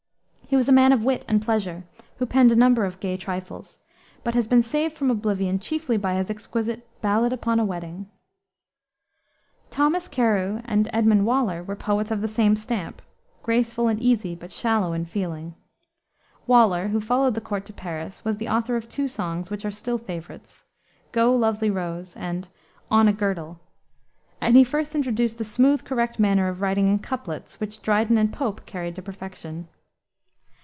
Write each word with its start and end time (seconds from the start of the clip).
He 0.51 0.57
was 0.57 0.67
a 0.67 0.73
man 0.73 0.91
of 0.91 1.05
wit 1.05 1.23
and 1.29 1.41
pleasure, 1.41 1.85
who 2.17 2.25
penned 2.25 2.51
a 2.51 2.57
number 2.57 2.83
of 2.83 2.99
gay 2.99 3.15
trifles, 3.15 3.79
but 4.21 4.33
has 4.33 4.49
been 4.49 4.61
saved 4.61 4.93
from 4.93 5.09
oblivion 5.09 5.59
chiefly 5.59 5.95
by 5.95 6.15
his 6.15 6.29
exquisite 6.29 6.85
Ballad 7.01 7.31
upon 7.31 7.57
a 7.57 7.63
Wedding. 7.63 8.09
Thomas 9.69 10.09
Carew 10.09 10.59
and 10.65 10.89
Edmund 10.91 11.25
Waller 11.25 11.63
were 11.63 11.77
poets 11.77 12.11
of 12.11 12.19
the 12.19 12.27
same 12.27 12.57
stamp 12.57 13.01
graceful 13.41 13.87
and 13.87 14.01
easy, 14.01 14.35
but 14.35 14.51
shallow 14.51 14.91
in 14.91 15.05
feeling. 15.05 15.55
Waller, 16.47 16.89
who 16.89 16.99
followed 16.99 17.35
the 17.35 17.39
court 17.39 17.63
to 17.67 17.71
Paris, 17.71 18.25
was 18.25 18.35
the 18.35 18.49
author 18.49 18.75
of 18.75 18.89
two 18.89 19.07
songs, 19.07 19.49
which 19.49 19.63
are 19.63 19.71
still 19.71 19.97
favorites, 19.97 20.65
Go, 21.13 21.33
Lovely 21.33 21.69
Rose, 21.69 22.13
and 22.17 22.49
On 22.91 23.07
a 23.07 23.13
Girdle, 23.13 23.57
and 24.41 24.57
he 24.57 24.65
first 24.65 24.95
introduced 24.95 25.37
the 25.37 25.45
smooth 25.45 25.85
correct 25.85 26.19
manner 26.19 26.49
of 26.49 26.59
writing 26.59 26.89
in 26.89 26.99
couplets, 26.99 27.61
which 27.61 27.81
Dryden 27.81 28.17
and 28.17 28.33
Pope 28.33 28.65
carried 28.65 28.97
to 28.97 29.01
perfection. 29.01 29.69